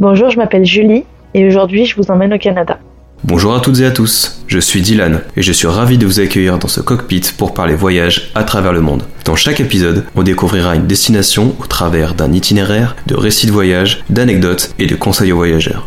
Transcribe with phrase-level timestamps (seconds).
[0.00, 1.04] Bonjour, je m'appelle Julie
[1.34, 2.78] et aujourd'hui je vous emmène au Canada.
[3.22, 6.20] Bonjour à toutes et à tous, je suis Dylan et je suis ravi de vous
[6.20, 9.02] accueillir dans ce cockpit pour parler voyage à travers le monde.
[9.26, 14.02] Dans chaque épisode, on découvrira une destination au travers d'un itinéraire, de récits de voyage,
[14.08, 15.86] d'anecdotes et de conseils aux voyageurs.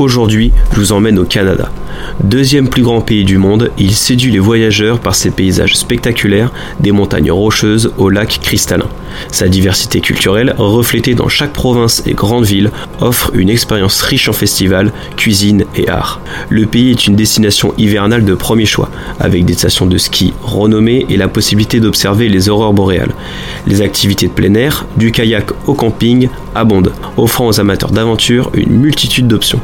[0.00, 1.70] Aujourd'hui, je vous emmène au Canada.
[2.24, 6.90] Deuxième plus grand pays du monde, il séduit les voyageurs par ses paysages spectaculaires, des
[6.90, 8.88] montagnes rocheuses aux lacs cristallins.
[9.30, 12.70] Sa diversité culturelle, reflétée dans chaque province et grande ville,
[13.02, 16.22] offre une expérience riche en festivals, cuisine et art.
[16.48, 18.88] Le pays est une destination hivernale de premier choix,
[19.18, 23.12] avec des stations de ski renommées et la possibilité d'observer les aurores boréales.
[23.66, 28.78] Les activités de plein air, du kayak au camping, abondent, offrant aux amateurs d'aventure une
[28.78, 29.60] multitude d'options.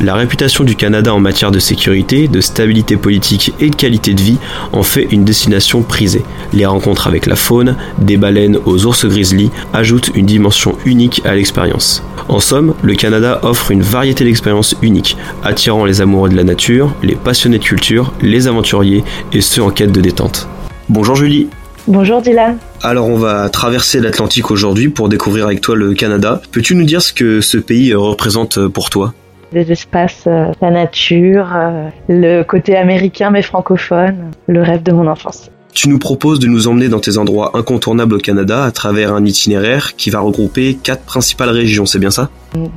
[0.00, 4.20] La réputation du Canada en matière de sécurité, de stabilité politique et de qualité de
[4.20, 4.38] vie
[4.72, 6.24] en fait une destination prisée.
[6.52, 11.34] Les rencontres avec la faune, des baleines aux ours grizzly, ajoutent une dimension unique à
[11.34, 12.02] l'expérience.
[12.28, 16.94] En somme, le Canada offre une variété d'expériences uniques, attirant les amoureux de la nature,
[17.02, 20.48] les passionnés de culture, les aventuriers et ceux en quête de détente.
[20.88, 21.48] Bonjour Julie
[21.88, 22.58] Bonjour Dylan.
[22.82, 26.42] Alors on va traverser l'Atlantique aujourd'hui pour découvrir avec toi le Canada.
[26.50, 29.14] Peux-tu nous dire ce que ce pays représente pour toi?
[29.52, 35.06] Des espaces, euh, la nature, euh, le côté américain mais francophone, le rêve de mon
[35.06, 35.50] enfance.
[35.76, 39.26] Tu nous proposes de nous emmener dans tes endroits incontournables au Canada à travers un
[39.26, 42.30] itinéraire qui va regrouper quatre principales régions, c'est bien ça?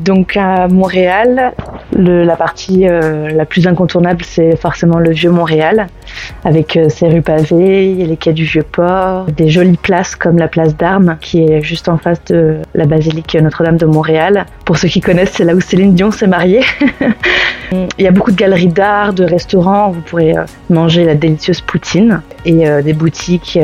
[0.04, 1.54] Donc à Montréal,
[1.94, 5.88] la partie euh, la plus incontournable, c'est forcément le vieux Montréal,
[6.44, 10.48] avec euh, ses rues pavées, les quais du vieux port, des jolies places comme la
[10.48, 14.46] place d'Armes, qui est juste en face de la basilique Notre-Dame de Montréal.
[14.66, 16.62] Pour ceux qui connaissent, c'est là où Céline Dion s'est mariée.
[17.72, 21.62] Il y a beaucoup de galeries d'art, de restaurants, vous pourrez euh, manger la délicieuse
[21.62, 23.60] poutine et des boutiques,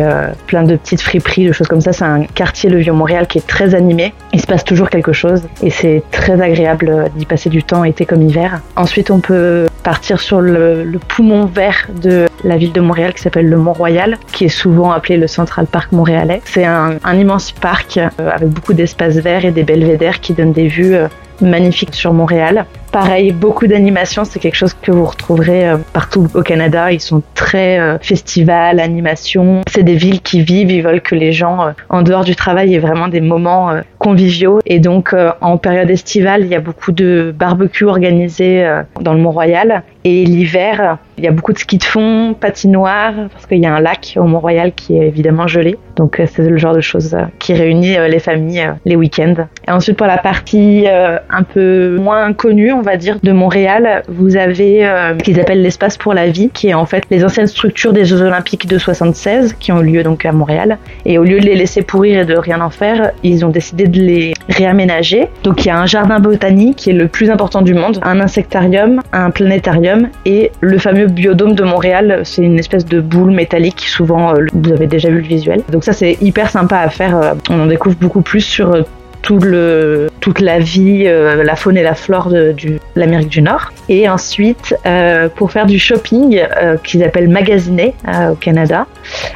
[0.47, 1.93] plein de petites friperies, de choses comme ça.
[1.93, 4.13] C'est un quartier, le vieux Montréal, qui est très animé.
[4.33, 8.05] Il se passe toujours quelque chose et c'est très agréable d'y passer du temps été
[8.05, 8.61] comme hiver.
[8.75, 13.47] Ensuite, on peut partir sur le, poumon vert de la ville de Montréal qui s'appelle
[13.47, 16.41] le Mont-Royal, qui est souvent appelé le Central Park montréalais.
[16.43, 20.67] C'est un, immense parc euh, avec beaucoup d'espaces verts et des belvédères qui donnent des
[20.67, 21.07] vues euh,
[21.39, 22.65] magnifiques sur Montréal.
[22.95, 26.93] Pareil, beaucoup d'animation, c'est quelque chose que vous retrouverez euh, partout au Canada.
[26.93, 29.63] Ils sont très euh, festival, animation.
[29.67, 32.73] C'est des villes qui vivent, ils veulent que les gens, euh, en dehors du travail,
[32.73, 34.61] aient vraiment des moments conviviaux.
[34.65, 38.65] Et donc, en période estivale, il y a beaucoup de barbecues organisés
[39.01, 39.83] dans le Mont-Royal.
[40.05, 43.73] Et l'hiver, il y a beaucoup de ski de fond, patinoire, parce qu'il y a
[43.73, 45.77] un lac au Mont-Royal qui est évidemment gelé.
[45.95, 49.47] Donc c'est le genre de choses qui réunit les familles les week-ends.
[49.67, 54.37] Et ensuite pour la partie un peu moins connue, on va dire, de Montréal, vous
[54.37, 57.47] avez euh, ce qu'ils appellent l'espace pour la vie, qui est en fait les anciennes
[57.47, 60.77] structures des Jeux Olympiques de 76, qui ont eu lieu donc à Montréal.
[61.05, 63.87] Et au lieu de les laisser pourrir et de rien en faire, ils ont décidé
[63.87, 65.27] de les réaménager.
[65.43, 68.19] Donc il y a un jardin botanique qui est le plus important du monde, un
[68.19, 72.21] insectarium, un planétarium et le fameux biodôme de Montréal.
[72.23, 75.61] C'est une espèce de boule métallique, souvent euh, vous avez déjà vu le visuel.
[75.71, 77.17] Donc ça c'est hyper sympa à faire.
[77.17, 78.85] Euh, on en découvre beaucoup plus sur
[79.25, 82.55] tout le, toute la vie, euh, la faune et la flore de,
[82.95, 83.71] l'Amérique du Nord.
[83.89, 87.95] Et ensuite, euh, pour faire du shopping euh, qu'ils appellent magasiner
[88.31, 88.85] au Canada,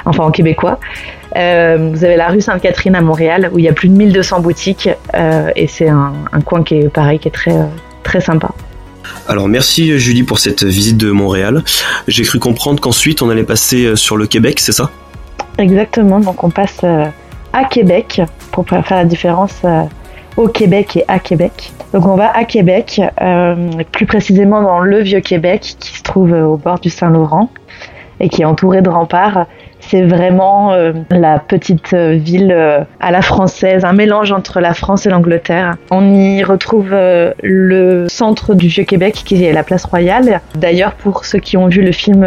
[0.05, 0.79] enfin en québécois,
[1.33, 4.89] vous avez la rue Sainte-Catherine à Montréal où il y a plus de 1200 boutiques
[5.55, 7.55] et c'est un, un, coin qui est pareil, qui est très,
[8.03, 8.49] très sympa.
[9.27, 11.63] Alors merci Julie pour cette visite de Montréal.
[12.07, 14.89] J'ai cru comprendre qu'ensuite on allait passer sur le Québec, c'est ça?
[15.57, 16.83] Exactement, donc on passe
[17.53, 18.21] à Québec
[18.51, 19.83] pour faire la différence euh,
[20.37, 21.71] au Québec et à Québec.
[21.93, 23.55] Donc on va à Québec, euh,
[23.91, 27.49] plus précisément dans le vieux Québec qui se trouve au bord du Saint-Laurent
[28.19, 29.47] et qui est entouré de remparts.
[29.89, 32.55] C'est vraiment euh, la petite ville
[32.99, 35.77] à la française, un mélange entre la France et l'Angleterre.
[35.89, 40.41] On y retrouve le centre du Vieux-Québec qui est la place Royale.
[40.55, 42.25] D'ailleurs, pour ceux qui ont vu le film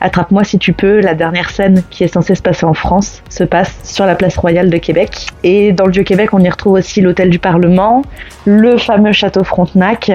[0.00, 3.44] Attrape-moi si tu peux, la dernière scène qui est censée se passer en France se
[3.44, 5.26] passe sur la place royale de Québec.
[5.42, 8.02] Et dans le Vieux-Québec, on y retrouve aussi l'hôtel du Parlement,
[8.44, 10.10] le fameux château Frontenac,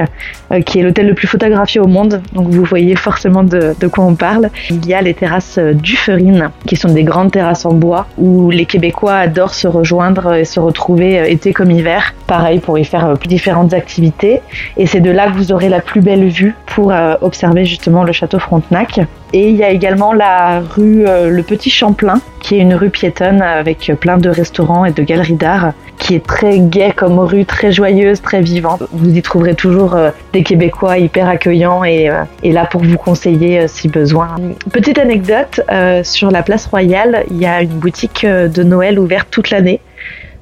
[0.52, 2.22] euh, qui est l'hôtel le plus photographié au monde.
[2.34, 4.50] Donc vous voyez forcément de, quoi on parle.
[4.70, 8.08] Il y a les terrasses euh, du Ferine, qui sont des grandes terrasses en bois,
[8.18, 12.14] où les Québécois adorent se rejoindre et se retrouver euh, été comme hiver.
[12.28, 14.42] Pareil pour y faire différentes activités.
[14.78, 18.14] Et c'est de là que vous aurez la plus belle vue pour observer justement le
[18.14, 19.02] château Frontenac.
[19.34, 22.90] Et il y a également la rue euh, Le Petit Champlain, qui est une rue
[22.90, 27.46] piétonne avec plein de restaurants et de galeries d'art, qui est très gaie comme rue,
[27.46, 28.84] très joyeuse, très vivante.
[28.92, 32.98] Vous y trouverez toujours euh, des Québécois hyper accueillants et, euh, et là pour vous
[32.98, 34.36] conseiller si besoin.
[34.74, 35.62] Petite anecdote,
[36.04, 39.80] sur la place Royale, il y a une boutique de Noël ouverte toute l'année.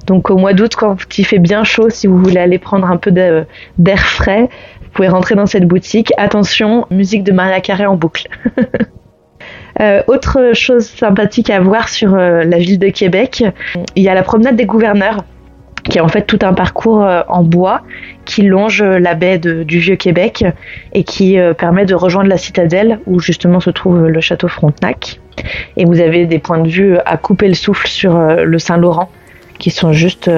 [0.06, 2.96] Donc au mois d'août, quand il fait bien chaud, si vous voulez aller prendre un
[2.96, 4.48] peu d'air frais,
[4.90, 6.12] vous pouvez rentrer dans cette boutique.
[6.16, 8.28] Attention, musique de Maria Carré en boucle.
[9.80, 13.44] Euh, autre chose sympathique à voir sur euh, la ville de Québec,
[13.96, 15.24] il y a la promenade des gouverneurs
[15.84, 17.80] qui est en fait tout un parcours euh, en bois
[18.26, 20.44] qui longe la baie du Vieux-Québec
[20.92, 25.20] et qui permet de rejoindre la citadelle où justement se trouve le château Frontenac.
[25.78, 29.08] Et vous avez des points de vue à couper le souffle sur le Saint-Laurent
[29.58, 30.30] qui sont juste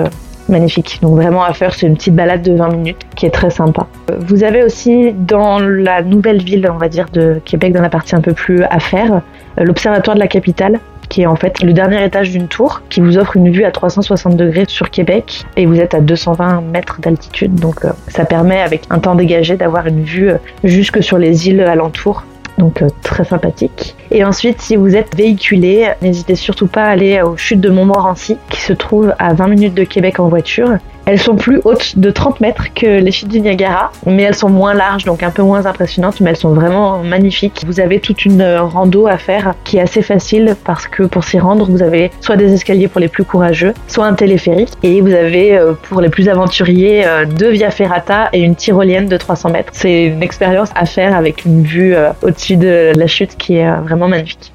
[0.49, 0.99] magnifiques.
[1.03, 3.87] Donc vraiment à faire, c'est une petite balade de 20 minutes qui est très sympa.
[4.19, 8.15] Vous avez aussi dans la nouvelle ville, on va dire, de Québec, dans la partie
[8.15, 9.23] un peu plus à faire,
[9.57, 13.19] l'Observatoire de la capitale qui est en fait le dernier étage d'une tour qui vous
[13.19, 17.55] offre une vue à 360 degrés sur Québec et vous êtes à 220 mètres d'altitude
[17.55, 21.51] donc euh, ça permet avec un temps dégagé d'avoir une vue euh, jusque sur les
[21.51, 22.25] îles alentours
[22.63, 23.97] donc euh, très sympathique.
[24.13, 28.39] Et ensuite, si vous êtes véhiculé, n'hésitez surtout pas à aller aux chutes de Montmorency,
[28.51, 30.79] qui se trouvent à 20 minutes de Québec en voiture.
[31.05, 34.49] Elles sont plus hautes de 30 mètres que les chutes du Niagara, mais elles sont
[34.49, 37.65] moins larges, donc un peu moins impressionnantes, mais elles sont vraiment magnifiques.
[37.67, 41.39] Vous avez toute une rando à faire qui est assez facile parce que pour s'y
[41.39, 45.13] rendre, vous avez soit des escaliers pour les plus courageux, soit un téléphérique, et vous
[45.13, 49.51] avez euh, pour les plus aventuriers euh, deux via ferrata et une tyrolienne de 300
[49.51, 49.73] mètres.
[49.73, 53.71] C'est une expérience à faire avec une vue euh, au-dessus de la chute qui est
[53.81, 54.53] vraiment magnifique.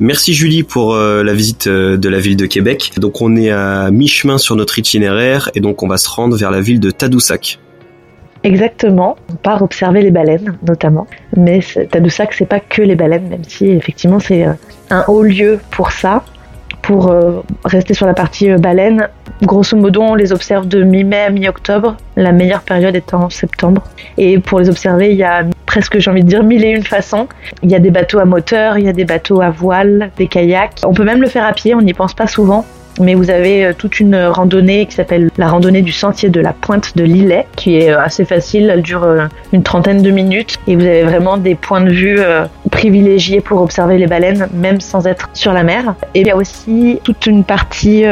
[0.00, 2.92] Merci Julie pour euh, la visite euh, de la ville de Québec.
[2.98, 6.52] Donc on est à mi-chemin sur notre itinéraire et donc on va se rendre vers
[6.52, 7.58] la ville de Tadoussac.
[8.44, 11.08] Exactement, on part observer les baleines notamment.
[11.36, 11.60] Mais
[11.90, 14.52] Tadoussac, c'est pas que les baleines, même si effectivement c'est euh,
[14.90, 16.24] un haut lieu pour ça.
[16.88, 17.12] Pour
[17.66, 19.10] rester sur la partie baleine,
[19.42, 23.84] grosso modo, on les observe de mi-mai à mi-octobre, la meilleure période étant en septembre.
[24.16, 26.82] Et pour les observer, il y a presque, j'ai envie de dire, mille et une
[26.82, 27.28] façons.
[27.62, 30.28] Il y a des bateaux à moteur, il y a des bateaux à voile, des
[30.28, 30.80] kayaks.
[30.86, 32.64] On peut même le faire à pied, on n'y pense pas souvent
[33.00, 36.52] mais vous avez euh, toute une randonnée qui s'appelle la randonnée du sentier de la
[36.52, 40.58] pointe de l'Ilet, qui est euh, assez facile, elle dure euh, une trentaine de minutes,
[40.66, 42.20] et vous avez vraiment des points de vue
[42.68, 45.94] privilégiés pour observer les baleines, même sans être sur la mer.
[46.14, 48.04] Et il y a aussi toute une partie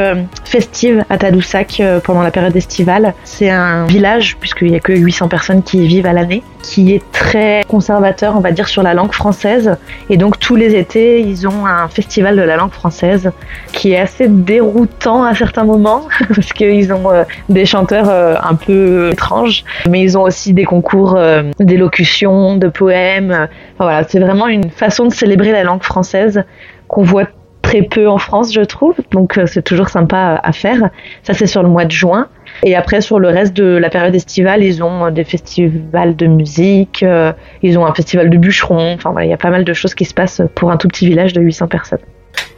[0.45, 3.15] festive à Tadoussac pendant la période estivale.
[3.25, 6.93] C'est un village, puisqu'il n'y a que 800 personnes qui y vivent à l'année, qui
[6.93, 9.77] est très conservateur, on va dire, sur la langue française.
[10.11, 13.31] Et donc tous les étés, ils ont un festival de la langue française
[13.73, 18.57] qui est assez déroutant à certains moments, parce qu'ils ont euh, des chanteurs euh, un
[18.57, 23.49] peu étranges, mais ils ont aussi des concours euh, d'élocution, de poèmes.
[23.79, 26.45] voilà, c'est vraiment une façon de célébrer la langue française
[26.89, 27.27] qu'on voit
[27.63, 28.97] très peu en France, je trouve.
[29.13, 30.91] Donc c'est toujours sympa à faire.
[31.23, 32.29] Ça, c'est sur le mois de juin.
[32.65, 37.03] Et après, sur le reste de la période estivale, ils ont des festivals de musique,
[37.03, 37.33] euh,
[37.63, 38.95] ils ont un festival de bûcherons.
[38.95, 41.07] Enfin, il y a pas mal de choses qui se passent pour un tout petit
[41.07, 41.99] village de 800 personnes.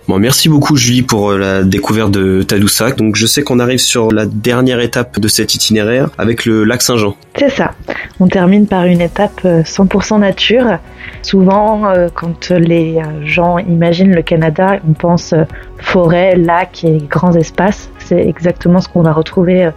[0.08, 2.96] Bon, merci beaucoup Julie pour euh, la découverte de Tadoussac.
[2.96, 6.80] Donc je sais qu'on arrive sur la dernière étape de cet itinéraire avec le lac
[6.80, 7.14] Saint-Jean.
[7.36, 7.72] C'est ça.
[8.18, 10.78] On termine par une étape 100% euh, nature.
[11.20, 15.34] Souvent, quand les gens imaginent le Canada, on pense
[15.78, 17.90] forêt, lac et grands espaces.
[18.08, 19.70] C'est exactement ce qu'on va retrouver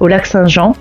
[0.00, 0.74] au lac Saint-Jean.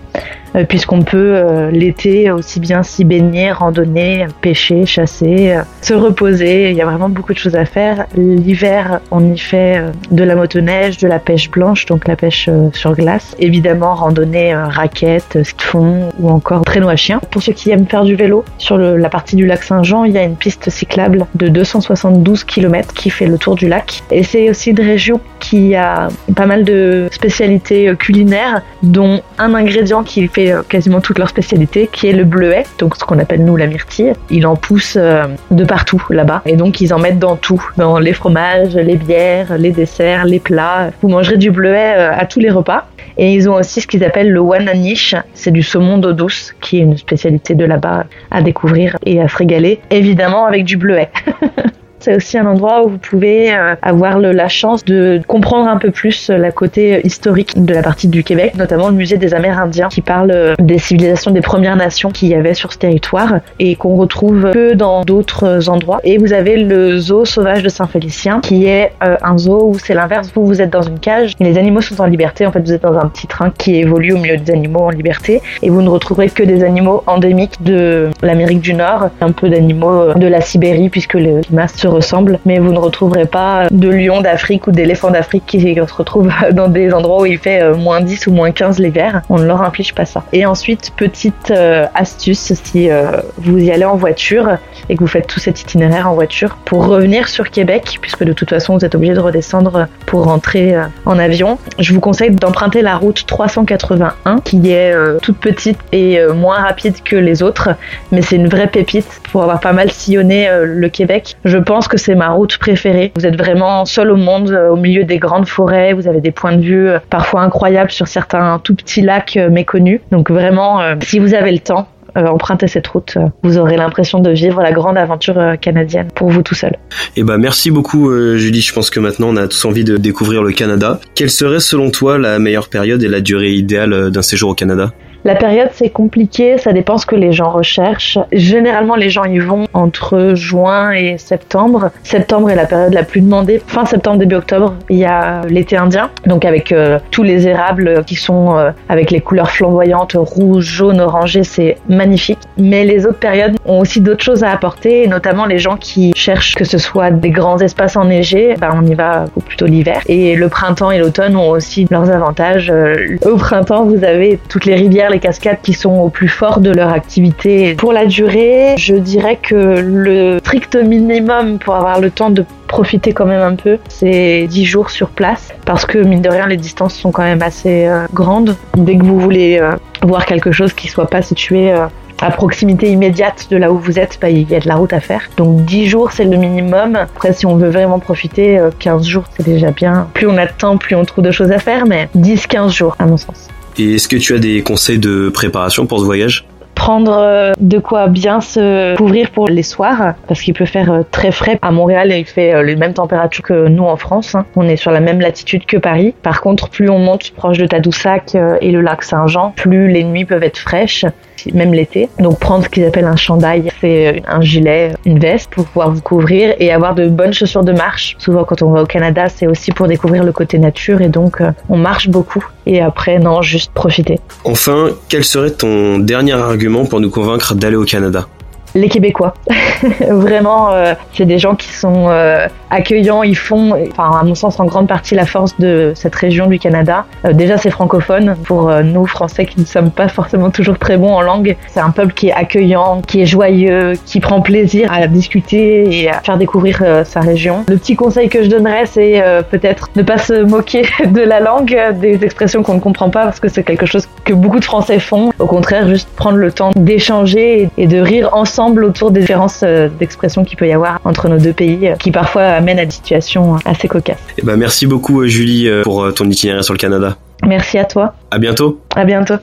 [0.55, 6.71] Euh, puisqu'on peut euh, l'été aussi bien s'y baigner, randonner, pêcher, chasser, euh, se reposer.
[6.71, 8.05] Il y a vraiment beaucoup de choses à faire.
[8.15, 12.95] L'hiver, on y fait de la motoneige, de la pêche blanche, donc la pêche sur
[12.95, 13.35] glace.
[13.39, 17.19] Évidemment, randonnée, raquettes, ski fond ou encore traîneau à chien.
[17.31, 20.17] Pour ceux qui aiment faire du vélo, sur la partie du lac Saint-Jean, il y
[20.17, 24.03] a une piste cyclable de 272 km qui fait le tour du lac.
[24.11, 29.04] Et c'est aussi une région qui a pas mal de spécialités culinaires, dont
[29.37, 33.03] un ingrédient qui fait euh, quasiment toutes leurs spécialités, qui est le bleuet, donc ce
[33.03, 34.13] qu'on appelle nous la myrtille.
[34.29, 37.99] Il en pousse euh, de partout là-bas, et donc ils en mettent dans tout, dans
[37.99, 40.91] les fromages, les bières, les desserts, les plats.
[41.01, 42.87] Vous mangerez du bleuet euh, à tous les repas.
[43.17, 46.79] Et ils ont aussi ce qu'ils appellent le wananish, c'est du saumon d'eau douce, qui
[46.79, 51.09] est une spécialité de là-bas à découvrir et à se régaler, évidemment avec du bleuet.
[52.05, 55.89] C'est aussi un endroit où vous pouvez euh, avoir la chance de comprendre un peu
[55.89, 60.01] plus la côté historique de la partie du Québec, notamment le musée des Amérindiens qui
[60.01, 63.95] parle euh, des civilisations des Premières Nations qu'il y avait sur ce territoire et qu'on
[63.95, 65.99] retrouve peu dans d'autres endroits.
[66.03, 69.95] Et vous avez le zoo sauvage de Saint-Félicien qui est euh, un zoo où c'est
[69.95, 72.73] l'inverse, vous vous êtes dans une cage, les animaux sont en liberté, en fait vous
[72.73, 75.81] êtes dans un petit train qui évolue au milieu des animaux en liberté et vous
[75.81, 80.41] ne retrouverez que des animaux endémiques de l'Amérique du Nord, un peu d'animaux de la
[80.41, 84.71] Sibérie puisque le climat se ressemblent, mais vous ne retrouverez pas de lions d'Afrique ou
[84.71, 88.31] d'éléphants d'Afrique qui se retrouvent dans des endroits où il fait euh, moins 10 ou
[88.31, 89.21] moins 15 l'hiver.
[89.29, 90.23] On ne leur inflige pas ça.
[90.33, 92.89] Et ensuite, petite euh, astuce, si
[93.37, 94.57] vous y allez en voiture
[94.89, 98.33] et que vous faites tout cet itinéraire en voiture, pour revenir sur Québec, puisque de
[98.33, 100.75] toute façon vous êtes obligé de redescendre pour rentrer
[101.05, 106.59] en avion, je vous conseille d'emprunter la route 381 qui est toute petite et moins
[106.59, 107.69] rapide que les autres,
[108.11, 111.37] mais c'est une vraie pépite pour avoir pas mal sillonné euh, le Québec.
[111.45, 113.11] Je pense que c'est ma route préférée.
[113.15, 115.93] Vous êtes vraiment seul au monde, euh, au milieu des grandes forêts.
[115.93, 120.01] Vous avez des points de vue euh, parfois incroyables sur certains tout petits lacs méconnus.
[120.11, 124.61] Donc vraiment, si vous avez le temps, empruntez cette route, vous aurez l'impression de vivre
[124.61, 126.77] la grande aventure canadienne pour vous tout seul.
[127.17, 130.43] Eh ben merci beaucoup Julie, je pense que maintenant on a tous envie de découvrir
[130.43, 130.99] le Canada.
[131.15, 134.91] Quelle serait selon toi la meilleure période et la durée idéale d'un séjour au Canada?
[135.25, 138.19] La période, c'est compliqué, ça dépend ce que les gens recherchent.
[138.31, 141.89] Généralement, les gens y vont entre juin et septembre.
[142.03, 143.59] Septembre est la période la plus demandée.
[143.65, 148.03] Fin septembre, début octobre, il y a l'été indien, donc avec euh, tous les érables
[148.05, 152.39] qui sont euh, avec les couleurs flamboyantes, rouge, jaune, orangé, c'est magnifique.
[152.57, 156.55] Mais les autres périodes ont aussi d'autres choses à apporter, notamment les gens qui cherchent
[156.55, 160.01] que ce soit des grands espaces enneigés, ben on y va plutôt l'hiver.
[160.07, 162.69] Et le printemps et l'automne ont aussi leurs avantages.
[162.71, 166.59] Euh, au printemps, vous avez toutes les rivières, les cascades qui sont au plus fort
[166.59, 167.75] de leur activité.
[167.75, 173.13] Pour la durée, je dirais que le strict minimum pour avoir le temps de profiter
[173.13, 176.57] quand même un peu, c'est 10 jours sur place parce que mine de rien les
[176.57, 178.55] distances sont quand même assez euh, grandes.
[178.75, 181.87] Dès que vous voulez euh, voir quelque chose qui soit pas situé euh,
[182.21, 184.93] à proximité immédiate de là où vous êtes, bah, il y a de la route
[184.93, 185.29] à faire.
[185.37, 186.95] Donc 10 jours, c'est le minimum.
[186.95, 190.07] Après, si on veut vraiment profiter, 15 jours, c'est déjà bien.
[190.13, 192.95] Plus on a de temps, plus on trouve de choses à faire, mais 10-15 jours,
[192.99, 193.49] à mon sens.
[193.77, 196.45] Et est-ce que tu as des conseils de préparation pour ce voyage?
[196.75, 201.01] Prendre euh, de quoi bien se couvrir pour les soirs parce qu'il peut faire euh,
[201.09, 201.57] très frais.
[201.61, 204.35] À Montréal, il fait euh, les mêmes températures que nous en France.
[204.35, 204.45] Hein.
[204.55, 206.13] On est sur la même latitude que Paris.
[206.21, 210.25] Par contre, plus on monte proche de Tadoussac et le lac Saint-Jean, plus les nuits
[210.25, 211.05] peuvent être fraîches
[211.53, 212.09] même l'été.
[212.17, 216.01] Donc prendre ce qu'ils appellent un chandail, c'est un gilet, une veste pour pouvoir vous
[216.01, 218.15] couvrir et avoir de bonnes chaussures de marche.
[218.17, 221.43] Souvent quand on va au Canada, c'est aussi pour découvrir le côté nature et donc
[221.69, 222.43] on marche beaucoup.
[222.65, 224.19] Et après, non, juste profiter.
[224.43, 228.27] Enfin, quel serait ton dernier argument pour nous convaincre d'aller au Canada?
[228.75, 229.33] Les Québécois.
[230.09, 233.23] Vraiment, euh, c'est des gens qui sont euh, accueillants.
[233.23, 236.59] Ils font, enfin, à mon sens, en grande partie la force de cette région du
[236.59, 237.05] Canada.
[237.25, 238.35] Euh, déjà, c'est francophone.
[238.43, 241.91] Pour nous, Français, qui ne sommes pas forcément toujours très bons en langue, c'est un
[241.91, 246.37] peuple qui est accueillant, qui est joyeux, qui prend plaisir à discuter et à faire
[246.37, 247.63] découvrir sa région.
[247.67, 251.77] Le petit conseil que je donnerais, c'est peut-être ne pas se moquer de la langue,
[252.01, 254.99] des expressions qu'on ne comprend pas, parce que c'est quelque chose que beaucoup de Français
[254.99, 255.31] font.
[255.39, 259.89] Au contraire, juste prendre le temps d'échanger et de rire ensemble autour des différences euh,
[259.89, 262.91] d'expression qu'il peut y avoir entre nos deux pays, euh, qui parfois amènent à des
[262.91, 264.17] situations assez cocasses.
[264.37, 267.17] Et eh ben, merci beaucoup euh, Julie pour ton itinéraire sur le Canada.
[267.45, 268.15] Merci à toi.
[268.31, 268.81] À bientôt.
[268.95, 269.35] À bientôt.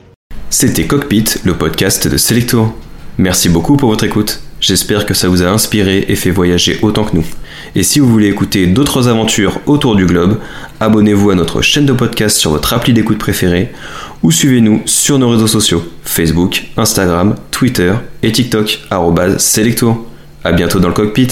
[0.51, 2.75] C'était Cockpit, le podcast de Selectour.
[3.19, 4.41] Merci beaucoup pour votre écoute.
[4.61, 7.25] J'espère que ça vous a inspiré et fait voyager autant que nous.
[7.75, 10.39] Et si vous voulez écouter d'autres aventures autour du globe,
[10.81, 13.73] abonnez-vous à notre chaîne de podcast sur votre appli d'écoute préférée
[14.23, 18.81] ou suivez-nous sur nos réseaux sociaux Facebook, Instagram, Twitter et TikTok
[19.39, 20.05] Selectour.
[20.45, 21.29] A bientôt dans le cockpit.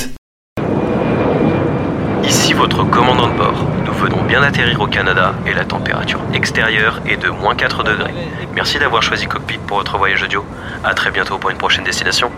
[2.24, 3.66] Ici votre commandant de bord.
[3.84, 8.14] Nous venons bien atterrir au Canada et la température extérieure est de moins 4 degrés.
[8.54, 10.44] Merci d'avoir choisi Cockpit pour votre voyage audio.
[10.84, 12.30] A très bientôt pour une prochaine destination.